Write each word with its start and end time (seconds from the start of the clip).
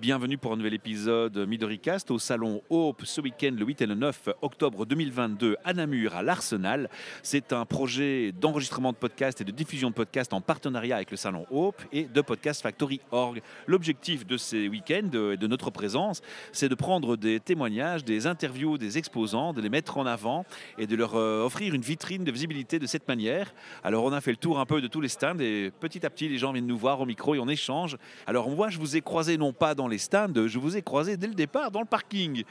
Bienvenue 0.00 0.38
pour 0.38 0.52
un 0.52 0.56
nouvel 0.56 0.74
épisode 0.74 1.46
MidoriCast 1.46 2.10
au 2.10 2.18
Salon 2.18 2.62
Hope 2.68 3.02
ce 3.04 3.20
week-end 3.20 3.54
le 3.56 3.64
8 3.64 3.82
et 3.82 3.86
le 3.86 3.94
9 3.94 4.30
octobre 4.42 4.86
2022 4.86 5.56
à 5.64 5.72
Namur, 5.72 6.16
à 6.16 6.22
l'Arsenal. 6.24 6.90
C'est 7.22 7.52
un 7.52 7.64
projet 7.64 8.32
d'enregistrement 8.32 8.90
de 8.90 8.96
podcasts 8.96 9.40
et 9.40 9.44
de 9.44 9.52
diffusion 9.52 9.90
de 9.90 9.94
podcasts 9.94 10.32
en 10.32 10.40
partenariat 10.40 10.96
avec 10.96 11.12
le 11.12 11.16
Salon 11.16 11.46
Hope 11.48 11.80
et 11.92 12.06
de 12.06 12.20
Podcast 12.22 12.60
Factory 12.60 13.00
Org. 13.12 13.40
L'objectif 13.68 14.26
de 14.26 14.36
ces 14.36 14.66
week-ends 14.66 15.30
et 15.32 15.36
de 15.36 15.46
notre 15.46 15.70
présence, 15.70 16.22
c'est 16.50 16.68
de 16.68 16.74
prendre 16.74 17.16
des 17.16 17.38
témoignages, 17.38 18.04
des 18.04 18.26
interviews 18.26 18.78
des 18.78 18.98
exposants, 18.98 19.52
de 19.52 19.60
les 19.60 19.70
mettre 19.70 19.96
en 19.96 20.06
avant 20.06 20.44
et 20.76 20.88
de 20.88 20.96
leur 20.96 21.14
euh, 21.14 21.44
offrir 21.44 21.72
une 21.72 21.82
vitrine 21.82 22.24
de 22.24 22.32
visibilité 22.32 22.80
de 22.80 22.88
cette 22.88 23.06
manière. 23.06 23.54
Alors 23.84 24.02
on 24.02 24.12
a 24.12 24.20
fait 24.20 24.32
le 24.32 24.38
tour 24.38 24.58
un 24.58 24.66
peu 24.66 24.80
de 24.80 24.88
tous 24.88 25.00
les 25.00 25.08
stands 25.08 25.38
et 25.38 25.70
petit 25.78 26.04
à 26.04 26.10
petit 26.10 26.28
les 26.28 26.38
gens 26.38 26.52
viennent 26.52 26.66
nous 26.66 26.76
voir 26.76 27.00
au 27.00 27.06
micro 27.06 27.36
et 27.36 27.38
on 27.38 27.48
échange. 27.48 27.96
Alors 28.26 28.50
moi 28.50 28.70
je 28.70 28.80
vous 28.80 28.96
ai 28.96 29.00
croisé 29.00 29.38
non 29.38 29.52
pas 29.52 29.76
dans 29.76 29.83
les 29.88 29.98
stands, 29.98 30.46
je 30.46 30.58
vous 30.58 30.76
ai 30.76 30.82
croisé 30.82 31.16
dès 31.16 31.26
le 31.26 31.34
départ 31.34 31.70
dans 31.70 31.80
le 31.80 31.86
parking. 31.86 32.44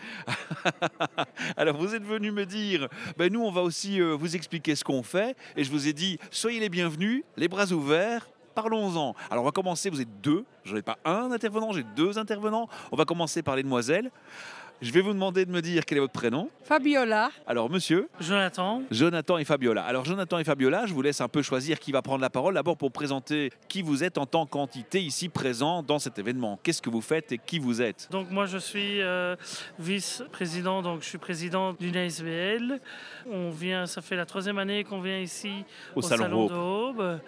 Alors 1.58 1.78
vous 1.78 1.96
êtes 1.96 2.04
venu 2.04 2.32
me 2.32 2.46
dire, 2.46 2.88
ben 3.18 3.32
nous 3.32 3.42
on 3.42 3.52
va 3.52 3.62
aussi 3.62 4.02
euh, 4.02 4.16
vous 4.16 4.36
expliquer 4.36 4.76
ce 4.76 4.84
qu'on 4.84 5.04
fait, 5.04 5.36
et 5.56 5.64
je 5.64 5.72
vous 5.72 5.88
ai 5.88 5.94
dit, 5.94 6.20
soyez 6.32 6.60
les 6.60 6.70
bienvenus, 6.70 7.24
les 7.38 7.48
bras 7.48 7.72
ouverts. 7.72 8.28
Parlons-en. 8.56 9.16
Alors 9.32 9.44
on 9.44 9.48
va 9.48 9.52
commencer, 9.52 9.90
vous 9.90 10.02
êtes 10.02 10.22
deux, 10.22 10.46
je 10.64 10.76
n'ai 10.76 10.84
pas 10.84 11.00
un 11.06 11.32
intervenant, 11.32 11.72
j'ai 11.72 11.84
deux 11.96 12.20
intervenants. 12.20 12.70
On 12.92 12.96
va 12.96 13.06
commencer 13.06 13.42
par 13.42 13.56
les 13.56 13.64
demoiselles. 13.64 14.12
Je 14.84 14.92
vais 14.92 15.00
vous 15.00 15.14
demander 15.14 15.46
de 15.46 15.52
me 15.52 15.62
dire 15.62 15.86
quel 15.86 15.98
est 15.98 16.02
votre 16.02 16.12
prénom. 16.12 16.50
Fabiola. 16.66 17.32
Alors, 17.48 17.70
monsieur 17.70 18.10
Jonathan. 18.20 18.82
Jonathan 18.92 19.38
et 19.38 19.46
Fabiola. 19.46 19.82
Alors, 19.86 20.04
Jonathan 20.04 20.40
et 20.40 20.44
Fabiola, 20.44 20.86
je 20.88 20.94
vous 20.94 21.02
laisse 21.02 21.22
un 21.22 21.30
peu 21.30 21.42
choisir 21.42 21.80
qui 21.80 21.94
va 21.94 22.02
prendre 22.02 22.20
la 22.20 22.30
parole. 22.30 22.56
D'abord, 22.56 22.76
pour 22.76 22.92
présenter 22.92 23.54
qui 23.70 23.82
vous 23.82 24.04
êtes 24.04 24.18
en 24.18 24.26
tant 24.26 24.46
qu'entité 24.46 25.02
ici 25.02 25.30
présent 25.30 25.84
dans 25.84 26.00
cet 26.00 26.20
événement. 26.20 26.60
Qu'est-ce 26.64 26.82
que 26.82 26.90
vous 26.90 27.00
faites 27.00 27.32
et 27.32 27.38
qui 27.38 27.60
vous 27.60 27.82
êtes? 27.82 28.10
Donc, 28.12 28.30
moi, 28.30 28.46
je 28.46 28.58
suis 28.58 29.02
euh, 29.02 29.38
vice-président, 29.80 30.82
donc 30.82 31.02
je 31.02 31.08
suis 31.08 31.18
président 31.18 31.72
d'une 31.72 31.96
ASBL. 31.96 32.82
On 33.32 33.52
vient, 33.52 33.86
ça 33.86 34.02
fait 34.02 34.18
la 34.18 34.26
troisième 34.26 34.58
année 34.58 34.84
qu'on 34.84 35.00
vient 35.00 35.20
ici 35.20 35.64
au, 35.96 36.02
Salon, 36.02 36.48
de 36.48 36.54
Aube 36.54 37.22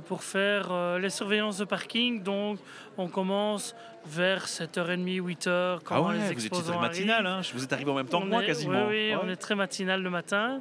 pour 0.00 0.22
faire 0.22 0.68
euh, 0.70 0.98
les 0.98 1.10
surveillances 1.10 1.58
de 1.58 1.64
parking. 1.64 2.22
Donc, 2.22 2.58
on 2.98 3.08
commence 3.08 3.74
vers 4.06 4.46
7h30, 4.46 5.20
8h 5.20 5.78
quand 5.84 5.96
ah 5.96 6.02
ouais, 6.02 6.14
les 6.14 6.34
vous 6.34 6.46
étiez 6.46 6.62
très 6.62 6.78
matinal, 6.78 7.26
hein 7.26 7.40
vous 7.54 7.64
êtes 7.64 7.72
arrivé 7.72 7.90
en 7.90 7.94
même 7.94 8.06
temps 8.06 8.20
on 8.20 8.24
que 8.24 8.28
moi 8.28 8.42
est, 8.42 8.46
quasiment. 8.46 8.86
Oui, 8.86 9.10
oui 9.10 9.16
on 9.20 9.28
est 9.28 9.36
très 9.36 9.54
matinal 9.54 10.02
le 10.02 10.10
matin. 10.10 10.60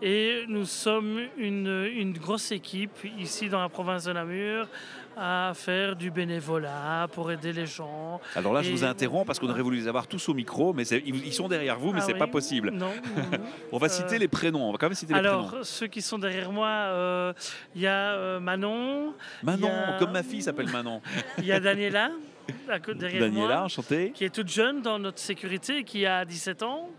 Et 0.00 0.44
nous 0.48 0.64
sommes 0.64 1.20
une, 1.36 1.88
une 1.94 2.12
grosse 2.12 2.52
équipe 2.52 2.96
ici 3.18 3.48
dans 3.48 3.60
la 3.60 3.68
province 3.68 4.04
de 4.04 4.12
Namur 4.12 4.68
à 5.16 5.52
faire 5.54 5.94
du 5.96 6.10
bénévolat 6.10 7.08
pour 7.12 7.30
aider 7.30 7.52
les 7.52 7.66
gens. 7.66 8.20
Alors 8.34 8.52
là, 8.52 8.62
je 8.62 8.70
vous 8.70 8.84
interromps 8.84 9.26
parce 9.26 9.38
qu'on 9.38 9.48
aurait 9.48 9.62
voulu 9.62 9.78
les 9.78 9.88
avoir 9.88 10.06
tous 10.06 10.28
au 10.28 10.34
micro, 10.34 10.72
mais 10.72 10.84
ils 10.84 11.32
sont 11.32 11.48
derrière 11.48 11.78
vous, 11.78 11.92
mais 11.92 12.00
ah 12.00 12.04
c'est 12.06 12.14
oui 12.14 12.18
pas 12.18 12.26
possible. 12.26 12.70
Non. 12.70 12.90
on 13.72 13.78
va 13.78 13.88
citer 13.88 14.18
les 14.18 14.28
prénoms. 14.28 14.68
On 14.68 14.72
va 14.72 14.78
quand 14.78 14.86
même 14.86 14.94
citer 14.94 15.14
Alors, 15.14 15.42
les 15.42 15.48
prénoms. 15.48 15.64
ceux 15.64 15.86
qui 15.86 16.02
sont 16.02 16.18
derrière 16.18 16.50
moi, 16.50 17.34
il 17.74 17.82
y 17.82 17.86
a 17.86 18.12
euh, 18.14 18.40
Manon. 18.64 19.14
Manon, 19.42 19.68
a... 19.68 19.98
comme 19.98 20.12
ma 20.12 20.22
fille 20.22 20.42
s'appelle 20.42 20.70
Manon. 20.70 21.00
Il 21.38 21.44
y 21.44 21.52
a 21.52 21.60
Daniela. 21.60 22.10
Derrière 22.66 23.20
Daniela, 23.20 23.56
moi, 23.56 23.62
enchantée. 23.62 24.12
Qui 24.14 24.24
est 24.24 24.34
toute 24.34 24.48
jeune 24.48 24.82
dans 24.82 24.98
notre 24.98 25.18
sécurité, 25.18 25.82
qui 25.82 26.04
a 26.04 26.24
17 26.24 26.62
ans. 26.62 26.90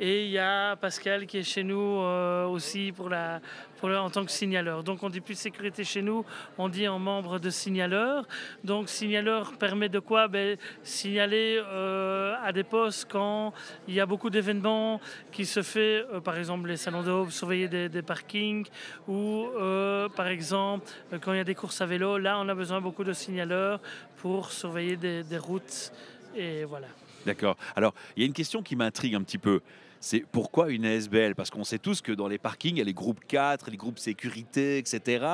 Et 0.00 0.24
il 0.24 0.30
y 0.30 0.38
a 0.38 0.74
Pascal 0.76 1.26
qui 1.26 1.38
est 1.38 1.42
chez 1.44 1.62
nous 1.62 2.00
euh, 2.00 2.46
aussi 2.46 2.92
pour 2.92 3.08
la, 3.08 3.40
en 3.82 4.10
tant 4.10 4.24
que 4.24 4.30
signaleur. 4.30 4.82
Donc 4.82 5.02
on 5.02 5.08
dit 5.08 5.20
plus 5.20 5.38
sécurité 5.38 5.84
chez 5.84 6.02
nous, 6.02 6.24
on 6.56 6.68
dit 6.68 6.88
en 6.88 6.98
membre 6.98 7.38
de 7.38 7.50
signaleur. 7.50 8.26
Donc 8.64 8.88
signaleur 8.88 9.52
permet 9.58 9.88
de 9.88 9.98
quoi? 9.98 10.28
Ben, 10.28 10.56
Signaler 10.82 11.60
euh, 11.64 12.34
à 12.42 12.52
des 12.52 12.64
postes 12.64 13.08
quand 13.10 13.52
il 13.86 13.94
y 13.94 14.00
a 14.00 14.06
beaucoup 14.06 14.30
d'événements 14.30 15.00
qui 15.32 15.46
se 15.46 15.62
fait, 15.62 16.04
euh, 16.12 16.20
par 16.20 16.36
exemple 16.36 16.68
les 16.68 16.76
salons 16.76 17.02
de 17.02 17.10
haut, 17.10 17.30
surveiller 17.30 17.68
des, 17.68 17.88
des, 17.88 18.02
parkings, 18.02 18.66
ou 19.06 19.46
euh, 19.56 20.08
par 20.08 20.26
exemple 20.28 20.90
quand 21.20 21.32
il 21.32 21.38
y 21.38 21.40
a 21.40 21.44
des 21.44 21.54
courses 21.54 21.80
à 21.80 21.86
vélo, 21.86 22.18
là 22.18 22.38
on 22.38 22.48
a 22.48 22.54
besoin 22.54 22.80
beaucoup 22.80 23.04
de 23.04 23.12
signaleurs 23.12 23.80
pour 24.16 24.50
surveiller 24.50 24.96
des, 24.96 25.22
des 25.22 25.38
routes. 25.38 25.92
Et 26.34 26.64
voilà. 26.64 26.88
D'accord. 27.26 27.56
Alors, 27.74 27.94
il 28.16 28.20
y 28.20 28.22
a 28.24 28.26
une 28.26 28.32
question 28.32 28.62
qui 28.62 28.76
m'intrigue 28.76 29.14
un 29.14 29.22
petit 29.22 29.38
peu 29.38 29.60
c'est 30.00 30.24
pourquoi 30.30 30.70
une 30.70 30.84
ASBL 30.84 31.34
Parce 31.34 31.50
qu'on 31.50 31.64
sait 31.64 31.78
tous 31.78 32.00
que 32.00 32.12
dans 32.12 32.28
les 32.28 32.38
parkings, 32.38 32.76
il 32.76 32.78
y 32.78 32.82
a 32.82 32.84
les 32.84 32.94
groupes 32.94 33.20
4, 33.26 33.70
les 33.70 33.76
groupes 33.76 33.98
sécurité, 33.98 34.78
etc. 34.78 35.26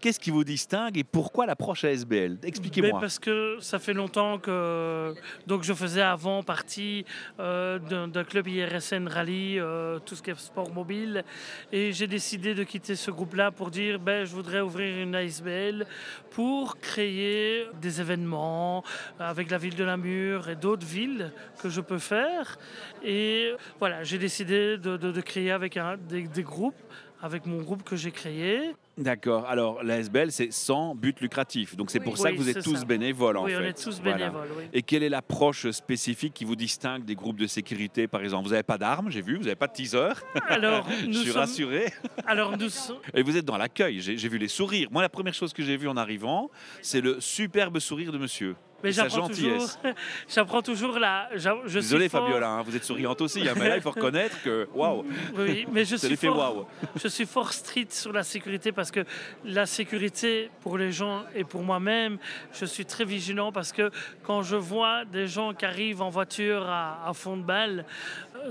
Qu'est-ce 0.00 0.20
qui 0.20 0.30
vous 0.30 0.44
distingue 0.44 0.96
et 0.98 1.04
pourquoi 1.04 1.46
l'approche 1.46 1.84
ASBL 1.84 2.38
Expliquez-moi. 2.42 3.00
Parce 3.00 3.18
que 3.18 3.56
ça 3.60 3.78
fait 3.78 3.94
longtemps 3.94 4.38
que 4.38 5.14
donc 5.46 5.64
je 5.64 5.72
faisais 5.72 6.02
avant 6.02 6.42
partie 6.42 7.04
euh, 7.40 7.78
d'un 7.78 8.24
club 8.24 8.48
IRSN 8.48 9.08
Rally, 9.08 9.58
euh, 9.58 9.98
tout 9.98 10.14
ce 10.14 10.22
qui 10.22 10.30
est 10.30 10.38
sport 10.38 10.72
mobile, 10.72 11.24
et 11.72 11.92
j'ai 11.92 12.06
décidé 12.06 12.54
de 12.54 12.64
quitter 12.64 12.96
ce 12.96 13.10
groupe-là 13.10 13.50
pour 13.50 13.70
dire 13.70 13.98
ben, 13.98 14.24
je 14.24 14.34
voudrais 14.34 14.60
ouvrir 14.60 15.02
une 15.02 15.14
ASBL 15.14 15.86
pour 16.30 16.78
créer 16.78 17.66
des 17.80 18.00
événements 18.00 18.84
avec 19.18 19.50
la 19.50 19.58
ville 19.58 19.74
de 19.74 19.84
Namur 19.84 20.48
et 20.48 20.56
d'autres 20.56 20.86
villes 20.86 21.32
que 21.62 21.68
je 21.68 21.80
peux 21.80 21.98
faire. 21.98 22.58
Et 23.02 23.52
voilà, 23.78 24.03
j'ai 24.04 24.18
décidé 24.18 24.78
de, 24.78 24.96
de, 24.96 25.10
de, 25.10 25.20
créer 25.20 25.50
avec 25.50 25.76
un, 25.76 25.96
des, 25.96 26.22
des, 26.22 26.42
groupes, 26.42 26.80
avec 27.22 27.46
mon 27.46 27.62
groupe 27.62 27.82
que 27.82 27.96
j'ai 27.96 28.10
créé. 28.10 28.74
D'accord. 28.96 29.46
Alors, 29.46 29.82
la 29.82 29.98
SBL, 29.98 30.30
c'est 30.30 30.52
sans 30.52 30.94
but 30.94 31.20
lucratif. 31.20 31.74
Donc, 31.74 31.90
c'est 31.90 31.98
oui, 31.98 32.04
pour 32.04 32.18
ça 32.18 32.28
oui, 32.28 32.36
que 32.36 32.40
vous 32.40 32.48
êtes 32.48 32.62
tous 32.62 32.76
ça. 32.76 32.84
bénévoles, 32.84 33.36
en 33.36 33.44
oui, 33.44 33.52
fait. 33.52 33.56
on 33.56 33.62
est 33.62 33.82
tous 33.82 34.00
bénévoles, 34.00 34.30
voilà. 34.30 34.52
oui. 34.58 34.64
Et 34.72 34.82
quelle 34.82 35.02
est 35.02 35.08
l'approche 35.08 35.70
spécifique 35.70 36.34
qui 36.34 36.44
vous 36.44 36.56
distingue 36.56 37.04
des 37.04 37.14
groupes 37.14 37.38
de 37.38 37.46
sécurité, 37.46 38.06
par 38.06 38.22
exemple? 38.22 38.44
Vous 38.44 38.50
n'avez 38.52 38.62
pas 38.62 38.78
d'armes, 38.78 39.10
j'ai 39.10 39.22
vu, 39.22 39.36
vous 39.36 39.44
n'avez 39.44 39.56
pas 39.56 39.66
de 39.66 39.72
teaser. 39.72 40.12
Alors, 40.48 40.86
Je 41.00 41.06
nous 41.06 41.14
suis 41.14 41.30
sommes... 41.30 41.40
rassuré. 41.40 41.92
Alors, 42.26 42.56
nous 42.56 42.68
sommes... 42.68 42.98
Et 43.14 43.22
vous 43.22 43.36
êtes 43.36 43.44
dans 43.44 43.56
l'accueil, 43.56 44.00
j'ai 44.00 44.28
vu 44.28 44.38
les 44.38 44.48
sourires. 44.48 44.88
Moi, 44.90 45.02
la 45.02 45.08
première 45.08 45.34
chose 45.34 45.52
que 45.52 45.62
j'ai 45.62 45.76
vue 45.76 45.88
en 45.88 45.96
arrivant, 45.96 46.50
c'est 46.82 47.00
le 47.00 47.20
superbe 47.20 47.78
sourire 47.78 48.12
de 48.12 48.18
monsieur. 48.18 48.54
Mais 48.84 48.92
j'apprends 48.92 49.28
toujours, 49.28 49.68
j'apprends 50.28 50.62
toujours 50.62 50.98
la. 50.98 51.28
Je 51.34 51.78
Désolé 51.78 52.04
suis 52.04 52.10
Fabiola, 52.10 52.50
hein, 52.50 52.62
vous 52.62 52.76
êtes 52.76 52.84
souriante 52.84 53.20
aussi, 53.22 53.48
hein, 53.48 53.54
mais 53.56 53.68
là 53.68 53.76
il 53.76 53.82
faut 53.82 53.90
reconnaître 53.90 54.42
que 54.42 54.68
waouh. 54.74 55.04
Oui, 55.36 55.66
mais 55.72 55.84
je 55.84 55.96
suis 55.96 56.16
fort. 56.16 56.56
Wow. 56.56 56.66
Je 57.02 57.08
suis 57.08 57.26
fort 57.26 57.52
strict 57.52 57.92
sur 57.92 58.12
la 58.12 58.22
sécurité 58.22 58.72
parce 58.72 58.90
que 58.90 59.04
la 59.44 59.66
sécurité 59.66 60.50
pour 60.60 60.76
les 60.78 60.92
gens 60.92 61.22
et 61.34 61.44
pour 61.44 61.62
moi-même, 61.62 62.18
je 62.52 62.66
suis 62.66 62.84
très 62.84 63.04
vigilant 63.04 63.52
parce 63.52 63.72
que 63.72 63.90
quand 64.22 64.42
je 64.42 64.56
vois 64.56 65.04
des 65.04 65.26
gens 65.26 65.54
qui 65.54 65.64
arrivent 65.64 66.02
en 66.02 66.10
voiture 66.10 66.68
à, 66.68 67.08
à 67.08 67.12
fond 67.14 67.36
de 67.36 67.42
balle, 67.42 67.86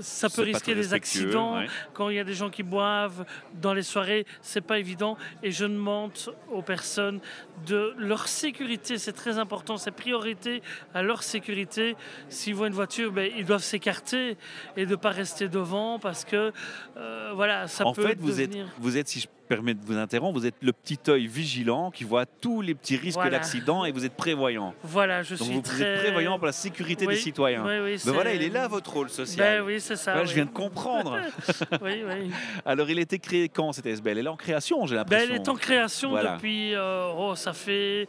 ça 0.00 0.28
peut 0.28 0.42
risquer 0.42 0.74
des 0.74 0.94
accidents. 0.94 1.58
Ouais. 1.58 1.66
Quand 1.92 2.08
il 2.08 2.16
y 2.16 2.18
a 2.18 2.24
des 2.24 2.34
gens 2.34 2.50
qui 2.50 2.62
boivent 2.62 3.24
dans 3.60 3.74
les 3.74 3.82
soirées, 3.82 4.26
c'est 4.42 4.60
pas 4.60 4.78
évident. 4.78 5.16
Et 5.42 5.50
je 5.50 5.64
demande 5.64 6.12
aux 6.50 6.62
personnes 6.62 7.20
de 7.66 7.94
leur 7.98 8.28
sécurité, 8.28 8.98
c'est 8.98 9.12
très 9.12 9.38
important, 9.38 9.76
c'est 9.76 9.90
prioritaire 9.90 10.60
à 10.92 11.02
leur 11.02 11.22
sécurité. 11.22 11.96
S'ils 12.28 12.54
voient 12.54 12.68
une 12.68 12.74
voiture, 12.74 13.12
ben, 13.12 13.30
ils 13.36 13.46
doivent 13.46 13.62
s'écarter 13.62 14.36
et 14.76 14.86
de 14.86 14.90
ne 14.90 14.96
pas 14.96 15.10
rester 15.10 15.48
devant 15.48 15.98
parce 15.98 16.24
que 16.24 16.52
euh, 16.96 17.32
voilà, 17.34 17.66
ça 17.68 17.86
en 17.86 17.92
peut 17.92 18.02
fait, 18.02 18.18
vous 18.18 18.28
devenir... 18.28 18.66
êtes, 18.66 18.72
vous 18.78 18.96
êtes, 18.96 19.08
si 19.08 19.20
je 19.20 19.28
permets 19.44 19.74
de 19.74 19.84
vous 19.84 19.96
interrompre, 19.96 20.38
vous 20.38 20.46
êtes 20.46 20.54
le 20.62 20.72
petit 20.72 20.98
œil 21.08 21.26
vigilant 21.26 21.90
qui 21.90 22.04
voit 22.04 22.26
tous 22.26 22.60
les 22.60 22.74
petits 22.74 22.96
risques 22.96 23.14
Voilà. 23.16 23.30
d'accident 23.38 23.84
et 23.84 23.92
vous 23.92 24.04
êtes 24.04 24.14
prévoyant. 24.16 24.74
Voilà, 24.82 25.22
je 25.22 25.34
Donc 25.36 25.46
suis 25.46 25.54
vous, 25.56 25.60
très... 25.62 25.76
vous 25.76 25.82
êtes 25.82 25.98
prévoyant 26.02 26.36
pour 26.38 26.46
la 26.46 26.52
sécurité 26.52 27.06
Oui, 27.06 27.14
des 27.14 27.20
citoyens. 27.20 27.62
oui, 27.64 27.96
Ben 28.04 28.12
voilà, 28.12 28.34
il 28.34 28.42
est 28.42 28.48
là 28.48 28.66
votre 28.68 28.92
rôle 28.92 29.10
social. 29.10 29.58
Ben 29.60 29.64
oui, 29.66 29.80
c'est 29.80 29.96
ça. 29.96 30.24
Je 30.24 30.34
viens 30.34 30.44
de 30.46 30.50
comprendre. 30.50 31.18
oui, 31.82 32.02
oui. 32.06 32.30
Alors, 32.64 32.88
il 32.90 32.98
a 32.98 33.02
été 33.02 33.18
créé 33.18 33.48
quand 33.48 33.72
cette 33.72 33.86
SBL 33.86 34.18
Elle 34.18 34.26
est 34.26 34.28
en 34.28 34.36
création, 34.36 34.86
j'ai 34.86 34.94
Ben, 34.94 35.00
l'impression. 35.00 35.28
elle 35.30 35.36
est 35.40 35.48
en 35.48 35.54
création 35.56 36.10
Voilà. 36.10 36.34
depuis, 36.36 36.74
euh, 36.74 37.08
oh, 37.16 37.34
ça 37.34 37.52
fait 37.52 38.08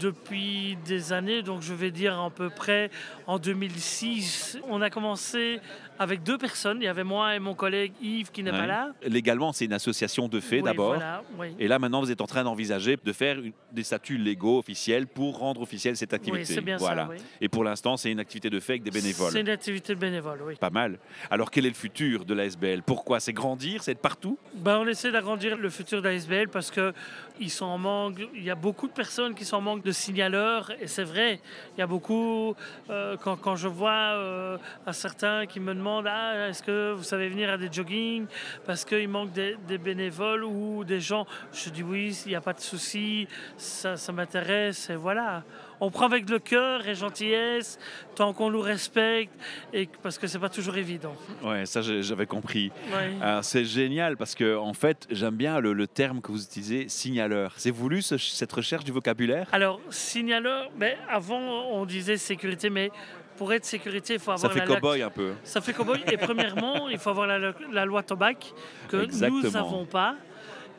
depuis 0.00 0.76
des 0.86 1.12
années, 1.12 1.42
donc 1.42 1.62
je 1.62 1.74
vais 1.74 1.90
dire 1.90 2.18
à 2.18 2.30
peu 2.30 2.48
près 2.50 2.90
en 3.26 3.38
2006. 3.38 4.58
On 4.68 4.80
a 4.82 4.90
commencé 4.90 5.60
avec 5.98 6.22
deux 6.22 6.38
personnes. 6.38 6.78
Il 6.80 6.84
y 6.84 6.88
avait 6.88 7.04
moi 7.04 7.34
et 7.36 7.38
mon 7.38 7.54
collègue 7.54 7.92
Yves 8.02 8.30
qui 8.32 8.42
n'est 8.42 8.50
Ouais. 8.50 8.58
pas 8.58 8.66
là. 8.66 8.88
Légalement, 9.06 9.52
c'est 9.52 9.64
une 9.66 9.72
association 9.72 10.28
de 10.28 10.40
fait, 10.40 10.62
d'abord. 10.72 10.94
voilà, 10.94 11.22
oui. 11.38 11.48
Et 11.58 11.68
là, 11.68 11.78
maintenant, 11.78 12.00
vous 12.00 12.10
êtes 12.10 12.20
en 12.20 12.26
train 12.26 12.44
d'envisager 12.44 12.96
de 13.02 13.12
faire 13.12 13.38
une- 13.38 13.52
des 13.72 13.82
statuts 13.84 14.18
légaux 14.18 14.58
officiels 14.58 15.06
pour 15.06 15.38
rendre 15.38 15.60
officielle 15.62 15.96
cette 15.96 16.12
activité. 16.12 16.54
Oui, 16.56 16.60
bien 16.62 16.76
voilà. 16.76 17.04
ça. 17.04 17.08
oui. 17.12 17.16
Et 17.40 17.48
pour 17.48 17.64
l'instant, 17.64 17.96
c'est 17.96 18.10
une 18.10 18.20
activité 18.20 18.50
de 18.50 18.60
fait 18.60 18.72
avec 18.74 18.82
des 18.82 18.90
bénévoles. 18.90 19.32
C'est 19.32 19.40
une 19.40 19.48
activité 19.48 19.94
de 19.94 19.98
bénévole, 20.00 20.40
oui. 20.46 20.54
Pas 20.56 20.70
mal. 20.70 20.98
Alors, 21.30 21.50
quel 21.50 21.64
est 21.66 21.70
le 21.70 21.74
futur 21.74 22.24
de 22.24 22.34
la 22.34 22.44
SBL 22.46 22.82
Pourquoi? 22.82 23.20
C'est 23.20 23.32
grandir? 23.32 23.82
C'est 23.82 23.92
être 23.92 24.00
partout? 24.00 24.38
Ben, 24.54 24.78
on 24.78 24.86
essaie 24.86 25.10
d'agrandir 25.10 25.56
le 25.56 25.70
futur 25.70 26.02
d'ASBL 26.02 26.48
parce 26.48 26.70
que 26.70 26.92
ils 27.40 27.50
sont 27.50 27.64
en 27.66 27.78
manque. 27.78 28.20
Il 28.34 28.42
y 28.44 28.50
a 28.50 28.54
beaucoup 28.54 28.86
de 28.88 28.92
personnes 28.92 29.34
qui 29.34 29.44
sont 29.44 29.56
en 29.56 29.60
manque 29.60 29.82
de 29.84 29.92
signaleurs 29.92 30.70
et 30.80 30.86
c'est 30.86 31.04
vrai. 31.04 31.40
Il 31.76 31.80
y 31.80 31.82
a 31.82 31.86
beaucoup. 31.86 32.54
euh, 32.90 33.16
quand, 33.16 33.36
quand 33.36 33.56
je 33.56 33.68
vois 33.68 33.90
euh, 33.92 34.58
à 34.86 34.92
certains 34.92 35.46
qui 35.46 35.60
me 35.60 35.74
demandent 35.74 36.06
ah, 36.08 36.48
est-ce 36.48 36.62
que 36.62 36.92
vous 36.92 37.02
savez 37.02 37.28
venir 37.28 37.50
à 37.50 37.56
des 37.56 37.70
joggings 37.72 38.26
parce 38.66 38.84
qu'il 38.84 39.08
manque 39.08 39.32
des, 39.32 39.56
des 39.66 39.78
bénévoles 39.78 40.44
ou 40.44 40.50
des 40.86 41.00
gens, 41.00 41.26
je 41.52 41.70
dis 41.70 41.82
oui, 41.82 42.16
il 42.26 42.28
n'y 42.30 42.34
a 42.34 42.40
pas 42.40 42.52
de 42.52 42.60
souci, 42.60 43.26
ça, 43.56 43.96
ça 43.96 44.12
m'intéresse 44.12 44.90
et 44.90 44.96
voilà. 44.96 45.42
On 45.80 45.90
prend 45.90 46.06
avec 46.06 46.30
le 46.30 46.38
cœur 46.38 46.86
et 46.86 46.94
gentillesse 46.94 47.76
tant 48.14 48.32
qu'on 48.32 48.50
nous 48.50 48.60
respecte 48.60 49.32
et 49.72 49.88
parce 50.02 50.16
que 50.16 50.28
c'est 50.28 50.38
pas 50.38 50.48
toujours 50.48 50.76
évident. 50.76 51.14
Ouais, 51.42 51.66
ça, 51.66 51.80
j'avais 51.82 52.26
compris. 52.26 52.70
Ouais. 52.92 53.10
C'est 53.42 53.64
génial 53.64 54.16
parce 54.16 54.34
que, 54.36 54.56
en 54.56 54.74
fait, 54.74 55.08
j'aime 55.10 55.34
bien 55.34 55.58
le, 55.58 55.72
le 55.72 55.86
terme 55.88 56.20
que 56.20 56.30
vous 56.30 56.42
utilisez, 56.44 56.88
signaleur. 56.88 57.54
C'est 57.56 57.72
voulu 57.72 58.00
ce- 58.00 58.16
cette 58.18 58.52
recherche 58.52 58.84
du 58.84 58.92
vocabulaire? 58.92 59.48
Alors, 59.50 59.80
signaleur, 59.90 60.70
mais 60.78 60.96
avant 61.10 61.40
on 61.40 61.84
disait 61.84 62.16
sécurité, 62.16 62.70
mais 62.70 62.90
pour 63.36 63.52
être 63.52 63.64
sécurité, 63.64 64.14
il 64.14 64.20
faut 64.20 64.26
Ça 64.36 64.46
avoir 64.46 64.52
fait 64.52 64.58
la, 64.60 64.66
la- 64.66 64.74
cow-boy 64.80 65.02
un 65.02 65.10
peu. 65.10 65.32
Ça 65.42 65.60
fait 65.60 65.72
cowboy. 65.72 66.00
Et 66.12 66.16
premièrement, 66.16 66.88
il 66.90 66.98
faut 66.98 67.10
avoir 67.10 67.26
la, 67.26 67.38
la 67.72 67.84
loi 67.84 68.04
Tobac 68.04 68.52
que 68.88 68.96
nous 68.98 69.02
Exactement. 69.02 69.50
n'avons 69.50 69.84
pas. 69.84 70.14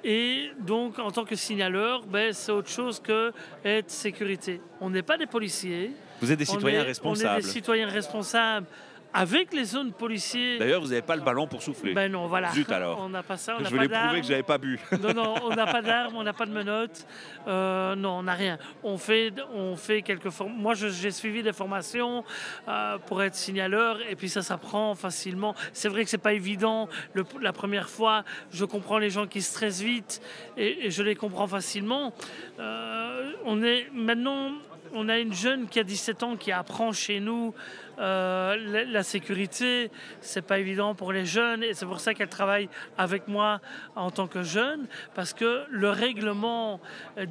Et 0.03 0.51
donc, 0.59 0.99
en 0.99 1.11
tant 1.11 1.23
que 1.23 1.35
signaleur, 1.35 2.05
ben, 2.05 2.33
c'est 2.33 2.51
autre 2.51 2.69
chose 2.69 2.99
que 2.99 3.31
être 3.63 3.89
sécurité. 3.89 4.59
On 4.81 4.89
n'est 4.89 5.01
pas 5.01 5.17
des 5.17 5.27
policiers. 5.27 5.91
Vous 6.21 6.31
êtes 6.31 6.39
des 6.39 6.49
On 6.49 6.53
citoyens 6.53 6.79
est- 6.79 6.81
On 6.81 6.85
est 6.85 6.87
responsables. 6.87 7.41
des 7.41 7.47
citoyens 7.47 7.87
responsables 7.87 8.67
avec 9.13 9.53
les 9.53 9.63
zones 9.65 9.93
policiers. 9.93 10.57
D'ailleurs, 10.57 10.81
vous 10.81 10.87
n'avez 10.87 11.01
pas 11.01 11.15
le 11.15 11.21
ballon 11.21 11.47
pour 11.47 11.61
souffler. 11.61 11.93
Ben 11.93 12.11
non, 12.11 12.27
voilà. 12.27 12.51
Zut 12.51 12.71
alors. 12.71 12.99
On 12.99 13.09
n'a 13.09 13.23
pas 13.23 13.37
ça. 13.37 13.57
On 13.59 13.63
je 13.63 13.69
voulais 13.69 13.87
prouver 13.87 14.21
que 14.21 14.27
j'avais 14.27 14.43
pas 14.43 14.57
bu. 14.57 14.79
Non, 15.01 15.13
non, 15.13 15.35
on 15.43 15.49
n'a 15.55 15.65
pas 15.67 15.81
d'armes, 15.81 16.15
on 16.15 16.23
n'a 16.23 16.33
pas 16.33 16.45
de 16.45 16.51
menottes. 16.51 17.05
Euh, 17.47 17.95
non, 17.95 18.19
on 18.19 18.23
n'a 18.23 18.33
rien. 18.33 18.57
On 18.83 18.97
fait, 18.97 19.31
on 19.53 19.75
fait 19.75 20.01
quelques 20.01 20.29
formations. 20.29 20.59
Moi, 20.61 20.73
j'ai 20.73 21.11
suivi 21.11 21.43
des 21.43 21.53
formations 21.53 22.23
euh, 22.67 22.97
pour 22.99 23.21
être 23.21 23.35
signaleur 23.35 23.97
et 24.09 24.15
puis 24.15 24.29
ça 24.29 24.41
s'apprend 24.41 24.95
facilement. 24.95 25.53
C'est 25.73 25.89
vrai 25.89 26.03
que 26.03 26.09
c'est 26.09 26.17
pas 26.17 26.33
évident. 26.33 26.89
Le- 27.13 27.25
la 27.41 27.53
première 27.53 27.89
fois, 27.89 28.23
je 28.51 28.65
comprends 28.65 28.97
les 28.97 29.09
gens 29.09 29.27
qui 29.27 29.41
stressent 29.41 29.81
vite 29.81 30.21
et, 30.57 30.87
et 30.87 30.91
je 30.91 31.03
les 31.03 31.15
comprends 31.15 31.47
facilement. 31.47 32.13
Euh, 32.59 33.31
on 33.45 33.61
est 33.63 33.87
maintenant. 33.93 34.51
On 34.93 35.09
a 35.09 35.17
une 35.17 35.33
jeune 35.33 35.67
qui 35.67 35.79
a 35.79 35.83
17 35.83 36.23
ans 36.23 36.35
qui 36.35 36.51
apprend 36.51 36.91
chez 36.91 37.19
nous 37.19 37.53
euh, 37.99 38.55
la, 38.55 38.83
la 38.85 39.03
sécurité. 39.03 39.91
C'est 40.21 40.41
pas 40.43 40.59
évident 40.59 40.95
pour 40.95 41.11
les 41.11 41.25
jeunes 41.25 41.63
et 41.63 41.73
c'est 41.73 41.85
pour 41.85 41.99
ça 41.99 42.13
qu'elle 42.13 42.29
travaille 42.29 42.69
avec 42.97 43.27
moi 43.27 43.59
en 43.95 44.11
tant 44.11 44.27
que 44.27 44.43
jeune 44.43 44.87
parce 45.15 45.33
que 45.33 45.63
le 45.69 45.89
règlement 45.89 46.79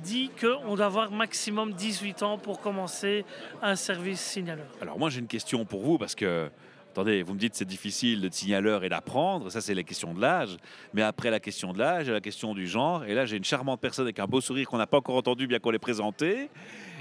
dit 0.02 0.30
qu'on 0.40 0.74
doit 0.74 0.86
avoir 0.86 1.10
maximum 1.10 1.72
18 1.72 2.22
ans 2.22 2.38
pour 2.38 2.60
commencer 2.60 3.24
un 3.62 3.76
service 3.76 4.20
signaleur. 4.20 4.66
Alors 4.80 4.98
moi 4.98 5.10
j'ai 5.10 5.20
une 5.20 5.26
question 5.26 5.64
pour 5.64 5.82
vous 5.82 5.98
parce 5.98 6.14
que 6.14 6.50
attendez, 6.92 7.22
vous 7.22 7.32
me 7.32 7.38
dites 7.38 7.54
c'est 7.54 7.64
difficile 7.64 8.20
de 8.20 8.28
signaleur 8.30 8.84
et 8.84 8.88
d'apprendre, 8.88 9.50
ça 9.50 9.60
c'est 9.60 9.74
la 9.74 9.82
question 9.82 10.12
de 10.12 10.20
l'âge, 10.20 10.56
mais 10.92 11.02
après 11.02 11.30
la 11.30 11.40
question 11.40 11.72
de 11.72 11.78
l'âge, 11.78 12.04
il 12.04 12.08
y 12.08 12.10
a 12.10 12.14
la 12.14 12.20
question 12.20 12.54
du 12.54 12.66
genre 12.66 13.04
et 13.04 13.14
là 13.14 13.24
j'ai 13.24 13.38
une 13.38 13.44
charmante 13.44 13.80
personne 13.80 14.04
avec 14.04 14.18
un 14.18 14.26
beau 14.26 14.40
sourire 14.40 14.68
qu'on 14.68 14.78
n'a 14.78 14.86
pas 14.86 14.98
encore 14.98 15.16
entendu 15.16 15.46
bien 15.46 15.58
qu'on 15.58 15.70
l'ait 15.70 15.78
présenté 15.78 16.50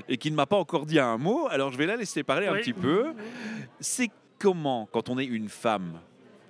et 0.08 0.18
qui 0.18 0.32
ne 0.32 0.36
m'a 0.36 0.46
pas 0.46 0.58
encore 0.58 0.86
dit 0.86 1.00
un 1.00 1.18
mot. 1.18 1.48
Alors 1.50 1.72
je 1.72 1.78
vais 1.78 1.86
la 1.86 1.98
laisser 1.98 2.24
parler 2.24 2.48
un 2.48 2.54
petit 2.54 2.74
peu. 2.74 3.14
C'est 3.80 4.10
comment 4.40 4.88
quand 4.92 5.10
on 5.10 5.20
est 5.20 5.26
une 5.26 5.50
femme 5.50 6.00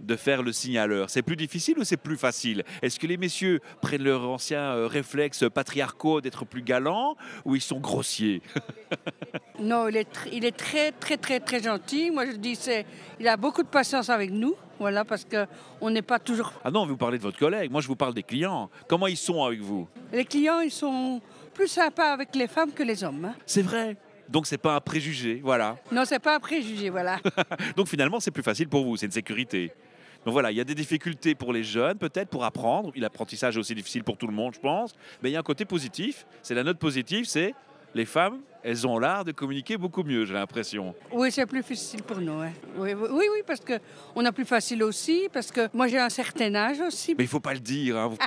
de 0.01 0.15
faire 0.15 0.43
le 0.43 0.51
signaleur 0.51 1.09
C'est 1.09 1.21
plus 1.21 1.35
difficile 1.35 1.77
ou 1.79 1.83
c'est 1.83 1.97
plus 1.97 2.17
facile? 2.17 2.63
Est-ce 2.81 2.99
que 2.99 3.07
les 3.07 3.17
messieurs 3.17 3.59
prennent 3.81 4.03
leur 4.03 4.27
ancien 4.29 4.61
euh, 4.61 4.87
réflexe 4.87 5.45
patriarcaux 5.53 6.21
d'être 6.21 6.45
plus 6.45 6.61
galants 6.63 7.15
ou 7.45 7.55
ils 7.55 7.61
sont 7.61 7.79
grossiers? 7.79 8.41
Non, 9.59 9.87
il 9.87 9.97
est, 9.97 10.11
tr- 10.11 10.29
il 10.31 10.43
est 10.43 10.57
très, 10.57 10.91
très, 10.91 11.17
très, 11.17 11.39
très 11.39 11.61
gentil. 11.61 12.09
Moi, 12.09 12.25
je 12.25 12.35
dis, 12.37 12.55
c'est, 12.55 12.83
il 13.19 13.27
a 13.27 13.37
beaucoup 13.37 13.61
de 13.61 13.67
patience 13.67 14.09
avec 14.09 14.31
nous, 14.31 14.55
voilà, 14.79 15.05
parce 15.05 15.23
qu'on 15.25 15.89
n'est 15.91 16.01
pas 16.01 16.17
toujours. 16.17 16.51
Ah 16.63 16.71
non, 16.71 16.85
vous 16.87 16.97
parlez 16.97 17.17
de 17.19 17.23
votre 17.23 17.37
collègue. 17.37 17.69
Moi, 17.71 17.81
je 17.81 17.87
vous 17.87 17.95
parle 17.95 18.15
des 18.15 18.23
clients. 18.23 18.69
Comment 18.87 19.05
ils 19.05 19.17
sont 19.17 19.43
avec 19.43 19.59
vous? 19.61 19.87
Les 20.11 20.25
clients, 20.25 20.61
ils 20.61 20.71
sont 20.71 21.21
plus 21.53 21.67
sympas 21.67 22.11
avec 22.13 22.35
les 22.35 22.47
femmes 22.47 22.71
que 22.71 22.81
les 22.81 23.03
hommes. 23.03 23.25
hein. 23.25 23.35
C'est 23.45 23.61
vrai. 23.61 23.97
Donc, 24.27 24.47
c'est 24.47 24.57
pas 24.57 24.75
un 24.77 24.79
préjugé. 24.81 25.41
Voilà. 25.43 25.77
Non, 25.91 26.05
c'est 26.05 26.19
pas 26.19 26.35
un 26.37 26.39
préjugé, 26.39 26.89
voilà. 26.89 27.19
Donc, 27.75 27.87
finalement, 27.87 28.19
c'est 28.19 28.31
plus 28.31 28.43
facile 28.43 28.67
pour 28.67 28.83
vous. 28.83 28.97
C'est 28.97 29.05
une 29.05 29.11
sécurité. 29.11 29.71
Donc 30.25 30.33
voilà, 30.33 30.51
il 30.51 30.57
y 30.57 30.61
a 30.61 30.63
des 30.63 30.75
difficultés 30.75 31.33
pour 31.35 31.51
les 31.51 31.63
jeunes, 31.63 31.97
peut-être 31.97 32.29
pour 32.29 32.43
apprendre. 32.43 32.91
L'apprentissage 32.95 33.57
est 33.57 33.59
aussi 33.59 33.73
difficile 33.75 34.03
pour 34.03 34.17
tout 34.17 34.27
le 34.27 34.33
monde, 34.33 34.53
je 34.53 34.59
pense. 34.59 34.93
Mais 35.23 35.29
il 35.29 35.33
y 35.33 35.35
a 35.35 35.39
un 35.39 35.43
côté 35.43 35.65
positif. 35.65 36.25
C'est 36.43 36.53
la 36.53 36.63
note 36.63 36.77
positive, 36.77 37.25
c'est 37.25 37.55
les 37.93 38.05
femmes, 38.05 38.39
elles 38.63 38.87
ont 38.87 38.97
l'art 38.99 39.25
de 39.25 39.33
communiquer 39.33 39.75
beaucoup 39.75 40.03
mieux, 40.03 40.23
j'ai 40.25 40.33
l'impression. 40.33 40.95
Oui, 41.11 41.29
c'est 41.29 41.45
plus 41.45 41.59
difficile 41.59 42.01
pour 42.03 42.19
nous. 42.21 42.39
hein. 42.39 42.51
Oui, 42.77 42.93
oui, 42.93 43.09
oui, 43.33 43.39
parce 43.45 43.59
qu'on 43.59 44.23
a 44.23 44.31
plus 44.31 44.45
facile 44.45 44.81
aussi, 44.83 45.27
parce 45.33 45.51
que 45.51 45.67
moi, 45.73 45.87
j'ai 45.89 45.99
un 45.99 46.07
certain 46.07 46.55
âge 46.55 46.79
aussi. 46.79 47.13
Mais 47.17 47.25
il 47.25 47.27
faut 47.27 47.41
pas 47.41 47.53
le 47.53 47.59
dire. 47.59 47.97
hein. 47.97 48.13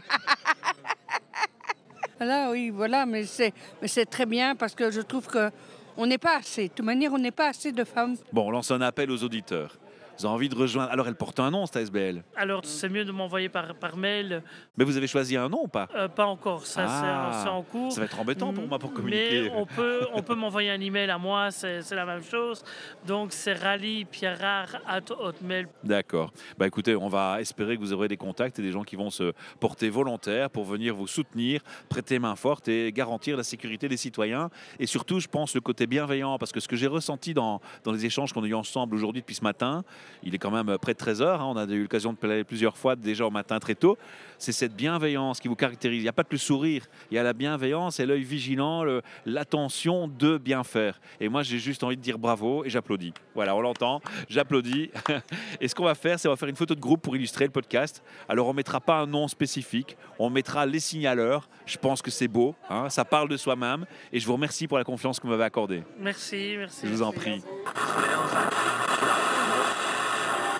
Voilà, 2.19 2.51
oui, 2.51 2.71
voilà, 2.71 3.07
mais 3.07 3.25
c'est, 3.25 3.53
mais 3.83 3.89
c'est 3.89 4.07
très 4.07 4.25
bien 4.25 4.55
parce 4.55 4.75
que 4.75 4.91
je 4.91 5.01
trouve 5.01 5.27
que 5.27 5.51
on 5.97 6.07
n'est 6.07 6.19
pas 6.19 6.37
assez. 6.39 6.69
De 6.69 6.73
toute 6.75 6.85
manière, 6.87 7.13
on 7.13 7.19
n'est 7.19 7.31
pas 7.33 7.49
assez 7.49 7.73
de 7.73 7.85
femmes. 7.85 8.17
Bon, 8.33 8.47
on 8.47 8.51
lance 8.51 8.71
un 8.71 8.81
appel 8.81 9.11
aux 9.11 9.23
auditeurs. 9.25 9.77
Vous 10.19 10.27
avez 10.27 10.35
envie 10.35 10.49
de 10.49 10.55
rejoindre. 10.55 10.91
Alors, 10.93 11.09
elle 11.09 11.15
porte 11.17 11.41
un 11.41 11.51
nom, 11.51 11.67
cette 11.67 11.77
ASBL. 11.77 12.23
Alors, 12.37 12.61
c'est 12.65 12.89
mieux 12.89 13.05
de 13.05 13.13
m'envoyer 13.13 13.49
par, 13.49 13.75
par 13.75 13.97
mail. 13.97 14.43
Mais 14.77 14.85
vous 14.85 14.97
avez 14.97 15.07
choisi 15.07 15.37
un 15.37 15.49
nom 15.49 15.63
ou 15.65 15.69
pas? 15.69 15.89
Euh, 15.95 16.09
pas 16.09 16.27
encore, 16.27 16.67
ça 16.67 16.87
c'est 16.87 17.07
en- 17.07 17.15
Ah, 17.15 17.41
c'est 17.43 17.49
en 17.49 17.63
cours. 17.63 17.93
Ça 17.93 18.01
va 18.01 18.07
être 18.07 18.19
embêtant 18.21 18.53
pour 18.53 18.67
moi 18.67 18.79
pour 18.79 18.93
communiquer. 18.93 19.43
Mais 19.45 19.53
on 19.55 19.67
peut, 19.67 20.07
on 20.13 20.23
peut 20.23 20.35
m'envoyer 20.35 20.71
un 20.71 20.81
email 20.81 21.11
à 21.11 21.19
moi, 21.19 21.51
c'est 21.51 21.83
c'est 21.83 21.95
la 21.97 22.05
même 22.07 22.23
chose. 22.23 22.63
Donc 23.07 23.33
c'est 23.33 23.55
rallypierrard.hotmail. 23.55 25.67
D'accord. 25.83 26.33
Bah 26.59 26.67
écoutez, 26.67 26.95
on 26.97 27.09
va 27.09 27.41
espérer 27.41 27.77
que 27.77 27.81
vous 27.81 27.93
aurez 27.93 28.09
des 28.09 28.17
contacts 28.17 28.59
et 28.59 28.63
des 28.63 28.73
gens 28.73 28.85
qui 28.85 28.97
vont 28.97 29.11
se 29.11 29.33
porter 29.61 29.89
volontaires 29.91 30.51
pour 30.51 30.65
venir 30.65 30.95
vous 30.95 31.07
soutenir, 31.07 31.61
prêter 31.89 32.19
main 32.19 32.37
forte 32.37 32.69
et 32.69 32.93
garantir 32.93 33.37
la 33.37 33.43
sécurité 33.45 33.89
des 33.89 33.97
citoyens. 33.97 34.51
Et 34.79 34.87
surtout, 34.87 35.21
je 35.21 35.29
pense, 35.29 35.55
le 35.55 35.61
côté 35.61 35.87
bienveillant, 35.87 36.39
parce 36.39 36.53
que 36.53 36.61
ce 36.61 36.69
que 36.69 36.77
j'ai 36.77 36.87
ressenti 36.87 37.35
dans, 37.35 37.61
dans 37.85 37.93
les 37.93 38.07
échanges 38.07 38.33
qu'on 38.33 38.45
a 38.45 38.47
eu 38.47 38.55
ensemble 38.55 38.95
aujourd'hui 38.95 39.23
depuis 39.23 39.35
ce 39.35 39.45
matin, 39.45 39.85
il 40.23 40.35
est 40.35 40.39
quand 40.39 40.51
même 40.51 40.79
près 40.79 40.93
de 40.93 40.99
13 40.99 41.23
heures, 41.23 41.41
hein, 41.41 41.47
on 41.49 41.57
a 41.57 41.65
eu 41.65 41.83
l'occasion 41.83 42.13
de 42.13 42.19
parler 42.19 42.45
plusieurs 42.45 42.77
fois 42.77 42.97
déjà 42.97 43.27
au 43.27 43.31
matin 43.31 43.59
très 43.59 43.75
tôt, 43.75 43.99
c'est 44.39 44.53
cette 44.53 44.75
bienveillance 44.75 45.41
qui 45.41 45.49
vous 45.49 45.57
caractérise. 45.57 46.01
Il 46.01 46.03
n'y 46.03 46.09
a 46.09 46.13
pas 46.13 46.25
que 46.25 46.33
le 46.33 46.39
sourire, 46.39 46.87
il 47.11 47.15
y 47.15 47.19
a 47.19 47.23
la 47.23 47.33
bienveillance 47.33 48.01
et 48.01 48.07
l'œil 48.07 48.23
vigilant, 48.23 48.85
l'attention 49.25 50.09
de 50.09 50.39
bien 50.39 50.65
faire. 50.65 51.01
Et 51.21 51.29
moi, 51.29 51.43
j'ai 51.43 51.59
juste 51.59 51.83
envie 51.83 51.97
de 51.97 52.03
dire 52.03 52.19
bravo 52.19 52.65
et 52.65 52.71
j'applaudis. 52.71 53.15
Voilà, 53.35 53.55
on 53.57 53.61
l'entend, 53.61 54.01
j'applaudis. 54.29 54.91
Et 55.61 55.69
ce 55.69 55.75
qu'on 55.75 55.85
va 55.85 55.95
faire, 55.95 56.19
c'est 56.19 56.29
on 56.29 56.33
va 56.33 56.37
faire 56.37 56.49
une 56.49 56.57
photo 56.57 56.75
de 56.75 56.81
groupe 56.81 57.03
pour 57.03 57.17
illustrer 57.17 57.45
le 57.45 57.51
podcast. 57.51 58.03
Alors, 58.29 58.47
on 58.47 58.53
mettra 58.53 58.81
pas 58.81 59.01
un 59.01 59.07
nom 59.07 59.29
spécifique, 59.29 59.97
on 60.19 60.31
mettra 60.31 60.67
les 60.67 60.81
signaleurs. 60.81 61.49
Je 61.67 61.79
pense 61.79 62.03
que 62.03 62.11
c'est 62.11 62.29
beau, 62.29 62.55
hein, 62.69 62.89
ça 62.91 63.05
parle 63.05 63.29
de 63.29 63.37
soi-même. 63.37 63.87
Et 64.13 64.21
je 64.21 64.27
vous 64.27 64.35
remercie 64.35 64.69
pour 64.69 64.79
la 64.79 64.85
confiance 64.85 65.19
que 65.19 65.27
vous 65.27 65.33
m'avez 65.33 65.45
accordée. 65.45 65.83
Merci, 65.99 66.55
merci. 66.59 66.87
Je 66.87 66.93
vous 66.93 67.03
en 67.03 67.13
prie. 67.13 67.43